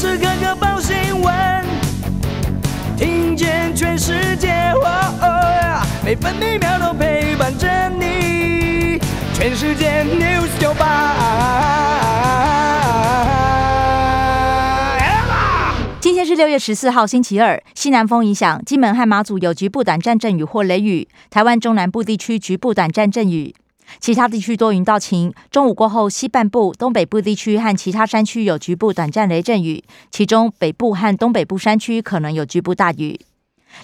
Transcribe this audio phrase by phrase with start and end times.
[0.00, 1.62] 时刻刻报新闻，
[2.96, 4.72] 听见全世界，
[6.02, 8.98] 每分每秒都陪伴着你。
[9.34, 11.16] 全世界 news 九八。
[16.00, 17.62] 今天是六月十四号，星期二。
[17.74, 23.54] 西南风影响，金门和马祖有局部短暂阵雨或雷雨，台湾中南部地区局部短暂阵雨。
[23.98, 33.20] 其他地区多云到晴，中午过后，西半部、东北部地区和其他山区有局部短暂雷阵雨，其中北部和东北部山区可能有局部大雨。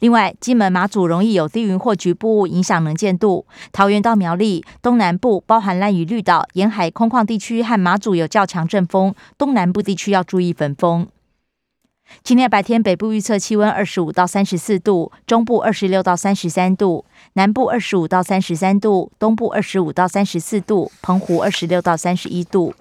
[0.00, 11.06] 另外，金门、马祖容易有低云或局部影响能见度；桃园到苗栗、东南部包含兰屿绿岛沿海空旷地区和马祖有较强阵风，东南部地区要注意焚风。
[12.22, 17.04] 今天白天，北部预测气温二十五到三十四度，中部二十六到三十三度，
[17.34, 22.74] 南部二十五到三十三度，东部二十五到三十四度，澎湖二十六到三十一度。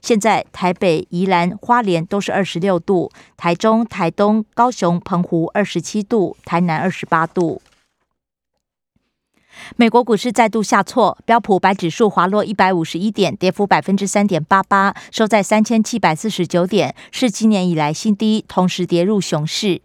[0.00, 7.62] 现在台北、宜兰花莲都是二十六度，台中、台东、高雄、澎湖二十七度，台南二十八度。
[9.76, 19.82] 美国股市再度下挫，标普白指数滑落一百五十一点，跌幅百分之三点八八，收在三千七百四十九点，是今年以来新低，同时跌入熊市。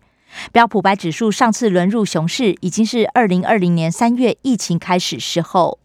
[0.51, 5.79] 标普白指数上次沦入熊市，已经是二零二零年三月疫情开始时候。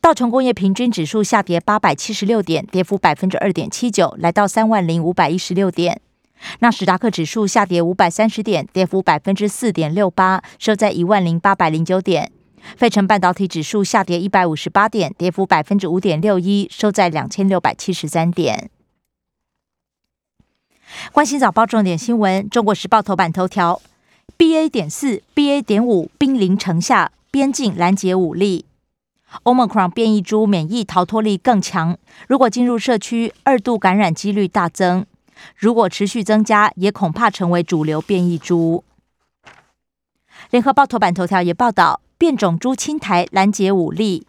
[0.00, 6.00] 道琼工业平均指数下跌八百七十六点，跌幅百分之二点七九，来到三万零五百一十六点。
[6.60, 12.30] 纳斯达克指数下跌五百三十点，跌幅百分之四点六八，收在一万零八百零九点。
[12.76, 18.70] 费城半导体指数下跌一百五十八点，跌幅百分之五点六一，收在两千六百七十三点。
[21.12, 23.80] 关心早报重点新闻，《中国时报》头版头条
[24.38, 24.68] ：BA.
[24.68, 25.60] 点四、BA.
[25.60, 28.64] 点五兵临城下，边境拦截武力。
[29.42, 31.98] Omicron 变异株免疫逃脱力更强，
[32.28, 35.04] 如果进入社区，二度感染几率大增。
[35.56, 38.84] 如果持续增加，也恐怕成为主流变异株。
[40.50, 42.00] 联合报头版头条也报道。
[42.16, 44.26] 变种株青苔拦截武力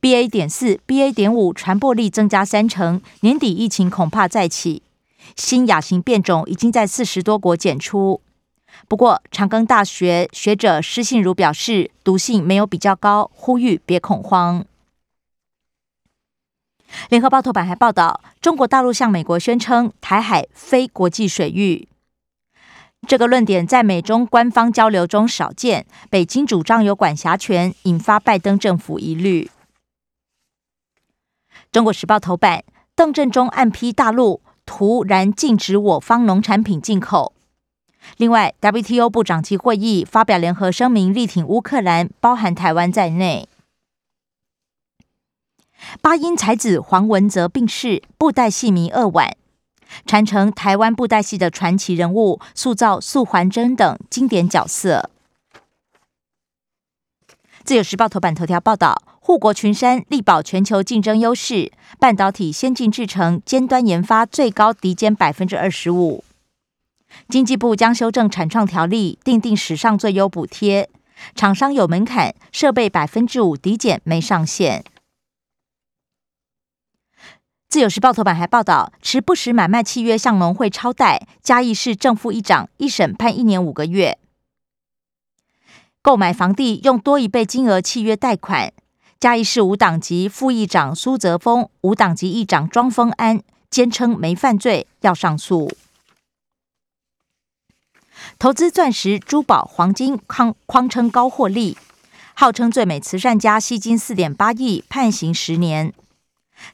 [0.00, 0.28] ，BA.
[0.28, 1.12] 点四、BA.
[1.12, 4.82] 点五传播力增加三成，年底疫情恐怕再起。
[5.36, 8.20] 新亚型变种已经在四十多国检出，
[8.86, 14.64] 不过长庚大学学者施信如表示，毒性没有比较高，呼吁别恐慌。
[17.08, 21.88] 联合报头版还报道，中国大陆向美国宣称台海非国际水域。
[23.06, 25.86] 这个论点在美中官方交流中少见。
[26.10, 29.50] 北京主张有管辖权，引发拜登政府疑虑。
[31.70, 37.32] 中国时报头版：邓振中暗批大陆突然禁止我方农产品进口。
[38.16, 43.48] 另外，WTO 部长级会议发表联合声明，力挺乌克兰，包含台湾在内。
[46.00, 49.36] 八音才子黄文泽病逝，布袋戏迷扼腕。
[50.06, 55.10] 传承台湾布袋戏的传奇人物，塑造素还真等经典角色。
[57.64, 61.72] 自由时报头版头条报道：护国群山，力保全球竞争优势。
[61.98, 66.22] 半导体先进制程尖端研发最高低减百分之二十五。
[67.28, 70.90] 经济部将修正产创条例，订定史上最优补贴，
[71.34, 74.84] 厂商有门槛，设备百分之五抵减没上限。
[77.74, 84.16] 自由时报头版还报道，持不实买卖契约向农会超贷，嘉义市正副议长一审判一年五个月。
[86.00, 88.72] 购买房地用多一倍金额契约贷款，
[89.18, 95.68] 嘉义市无党籍副议长苏泽峰、无党籍议长庄丰安坚称没犯罪，要上诉。
[98.38, 101.76] 投资钻石、珠宝、黄金，框框称高获利，
[102.34, 105.92] 号称最美慈善家吸金四点八亿，判刑十年。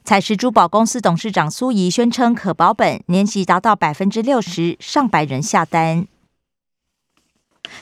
[0.03, 6.07] 彩石珠宝公司董事长苏怡宣称可保本，年息达到百分之六十，上百人下单。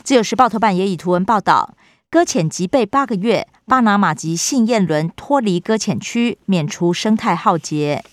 [0.03, 1.75] 自由时报头版也以图文报道：
[2.09, 8.03] 搁浅即被八个月，巴拿马籍信燕轮脱离搁浅区，免除生态浩劫。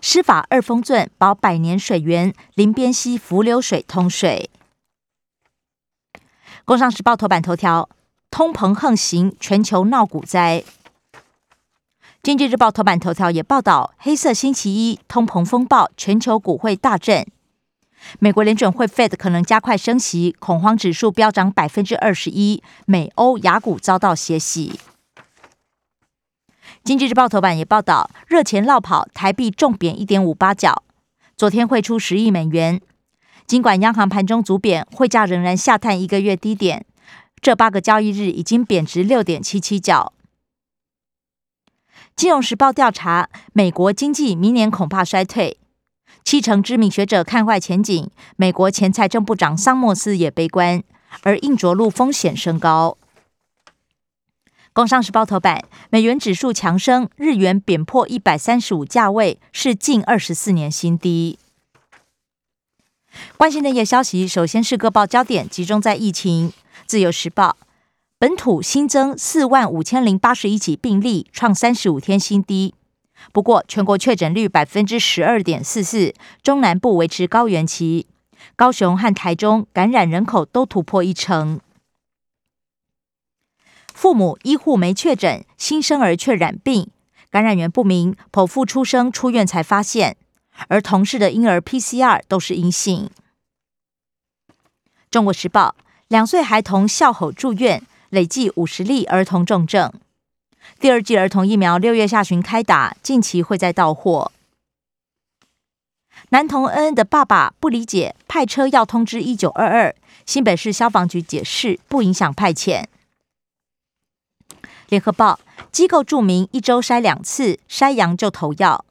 [0.00, 4.50] 施法二峰圳保百年水源，林边溪浮流水通水。
[6.64, 7.88] 工商时报头版头条：
[8.30, 10.62] 通膨横行，全球闹股灾。
[12.26, 17.24] 经济日报头版头条也报道，黑色星期一，通膨风暴，全球股会大震。
[18.18, 24.80] 美国联准会 Fed 可能加快升息，恐慌指数飙涨百分之二十一，美欧雅股遭到血洗。
[26.82, 30.82] 经济日报头版也报道，热钱绕跑，台币重贬一点五八角，
[31.36, 32.80] 昨天汇出十亿美元。
[33.46, 36.84] 尽管央行盘中足贬，汇价仍然下探一个月低点，
[37.40, 40.12] 这八个交易日已经贬值六点七七角。
[42.16, 45.58] 金融时报调查，美国经济明年恐怕衰退。
[46.24, 50.82] 七成知名学者看坏前景，美国前财政部长桑莫斯也悲观，
[51.24, 52.96] 而硬着陆风险升高。
[54.72, 61.38] 工商时报头版，美元指数强升，日元贬破一百三十五价位，是近二十四年新低。
[63.36, 66.54] 关心的夜消息，首先是各报焦点集中在疫情。
[66.86, 67.56] 自由时报，
[68.18, 72.74] 本土新增四万五千零八十一起病例，创三十五天新低。
[73.30, 78.06] 不过，全国确诊率百分之十二点四四，中南部维持高原期，
[78.56, 81.60] 高雄和台中感染人口都突破一成。
[83.92, 86.88] 父母医护没确诊，新生儿却染病，
[87.30, 90.16] 感染源不明，剖腹出生出院才发现，
[90.68, 93.10] 而同事的婴儿 PCR 都是阴性。
[95.10, 95.76] 中国时报，
[96.08, 99.92] 两岁孩童笑吼住院，累计五十例儿童重症。
[100.78, 104.32] 第二季儿童疫苗六月下旬开打，近期会再到货。
[106.30, 109.94] 男童恩恩的爸爸不理解，派车要通知一九二二，
[110.24, 112.86] 新北市消防局解释不影响派遣。
[114.88, 115.38] 联合报
[115.70, 118.84] 机构注明一周筛两次，筛阳就投药。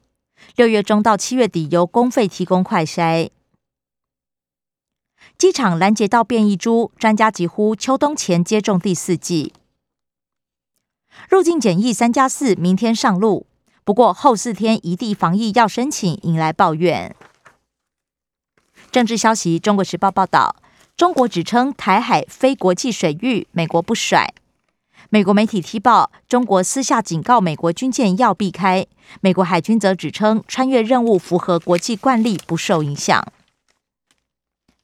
[0.54, 3.30] 六月中到七月底由公费提供快筛。
[5.38, 9.52] 机场拦截到变异株，专家疾呼秋冬前接种第四剂。
[11.28, 13.46] 入境检疫三加四明天上路，
[13.84, 17.14] 不过后四天一地防疫要申请，引来抱怨。
[18.90, 20.56] 政治消息，《中国时报》报道，
[20.96, 24.32] 中国指称台海非国际水域，美国不甩。
[25.10, 28.86] 美国媒体踢爆，中国私下警告美国军舰要避开。
[29.20, 33.22] 美国海军则指称，穿越任务符合国际惯例，不受影响。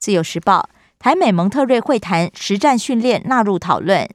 [0.02, 0.68] 自由时报，
[0.98, 4.10] 台美蒙特瑞会谈实战训练纳入讨论。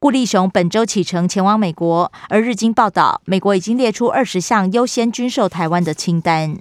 [0.00, 6.58] 顾立雄本周启程前往美国，而日经报道，美国已经列出二十项优先军售台湾的清单。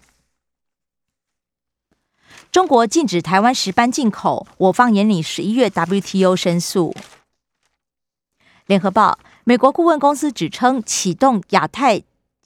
[2.52, 6.96] 中国禁止台湾石斑进口，我方眼里十一月 WTO 申诉。
[8.68, 12.04] 联合报，美国顾问公司指称，启动亚太、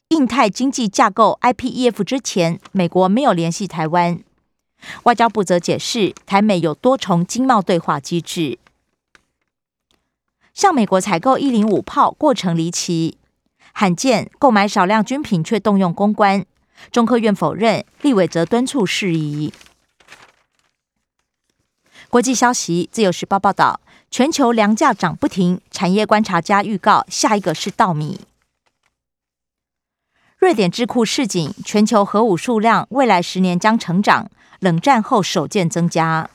[0.07, 4.23] 印太经济架构 （IPEF） 之前，美国没有联系台湾。
[5.03, 8.57] 外交部则解释，台美有多重经贸对话机制。
[10.53, 13.17] 向美国采购一零五炮过程离奇，
[13.71, 16.45] 罕见购买少量军品却动用公关。
[16.91, 19.53] 中科院否认，立委则敦促事宜。
[22.09, 23.79] 国际消息，《自由时报》报道。
[24.13, 28.19] 全球粮价涨不停，产业观察家预告下一个是稻米。
[30.37, 34.29] 瑞典智库示警，全球核武数量未来十年将成长，
[34.61, 36.29] 冷战后首见增加。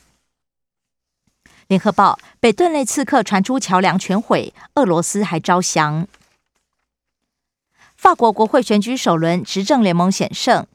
[1.68, 6.08] 联合报，北顿内刺客传出桥梁全毁，俄罗斯还招降。
[7.96, 10.66] 法国国会选举首轮，执政联盟险胜，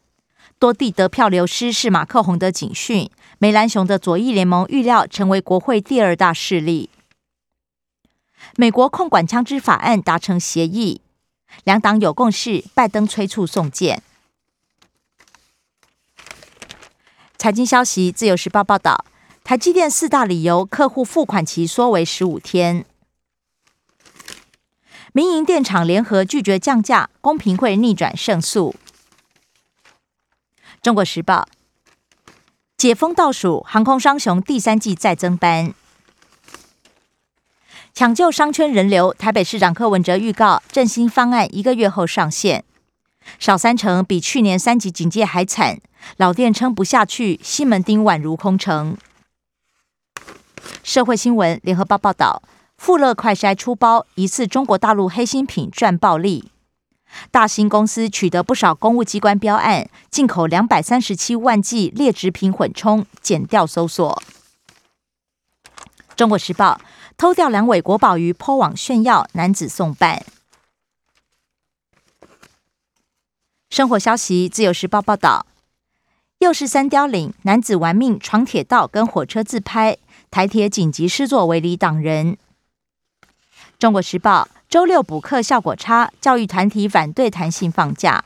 [0.57, 3.11] 多地得票流失是马克宏的警讯。
[3.37, 6.89] 梅兰雄的左翼联盟预料成为国会第二大势力。
[8.55, 11.01] 美国控管枪支法案达成协议，
[11.65, 14.01] 两党有共识，拜登催促送件。
[17.41, 19.03] 财经消息，《自由时报》报道，
[19.43, 22.85] 台积电四大理由，客户付款期缩为十五天。
[25.11, 28.75] 民营电厂联合拒绝降价，公平会逆转胜诉。
[30.83, 31.47] 《中国时报》。
[32.77, 35.73] 解封倒数，航空商雄第三季再增班，
[37.91, 39.11] 抢救商圈人流。
[39.15, 42.63] 台北市长柯文哲预告振兴方案一个月后上线，
[43.39, 45.79] 少三成比去年三级警戒还惨，
[46.17, 48.97] 老店撑不下去，西门町宛如空城。
[50.83, 52.41] 社会新闻，联合报报道，
[52.77, 56.51] 富乐快筛出包，疑似中国大陆黑心品赚暴利。
[57.29, 64.21] 大兴公司取得不少公务机关标案，进口两百三十七万剂劣质品混充，减掉搜索。
[66.15, 66.79] 中国时报
[67.17, 70.23] 偷掉两尾国宝鱼，抛网炫耀，男子送办。
[73.71, 75.45] 生活消息，自由时报报道，
[76.39, 79.97] 又是三凋岭男子玩命闯铁道，跟火车自拍，
[80.29, 82.37] 台铁紧急施作围篱挡人。
[83.79, 84.49] 中国时报。
[84.67, 88.23] 周六补课效果差，教育团体反对弹性放假。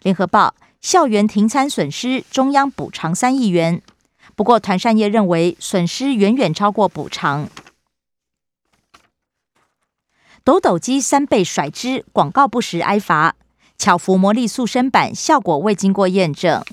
[0.00, 3.82] 联合报校园停餐损失，中央补偿三亿元，
[4.34, 7.50] 不过团扇业认为损失远远超过补偿。
[10.42, 13.34] 抖抖机三倍甩脂，广告不实挨罚。
[13.82, 16.64] 巧福魔力塑身板效果未经过验证。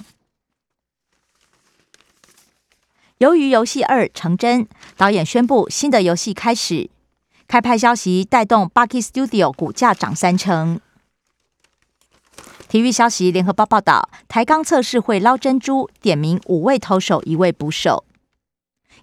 [3.18, 6.92] 由于游戏二成真，导演宣布新的游戏开始。
[7.48, 10.80] 开拍消息带动 Bucky Studio 股价涨三成。
[12.68, 18.04] 体育消息，联合报报道，台钢测试会捞珍珠，点名五位投手，一位捕手。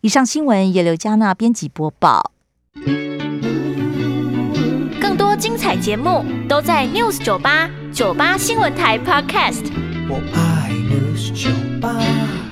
[0.03, 2.31] 以上新闻由刘嘉娜编辑播报。
[5.01, 7.69] 更多精彩节目都在 News 九八。
[7.97, 9.73] 酒吧新闻台 Podcast
[10.07, 11.49] 我爱的是酒
[11.81, 12.46] 吧。